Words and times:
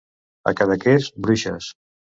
A 0.51 0.53
Cadaqués, 0.61 1.11
bruixes. 1.29 1.71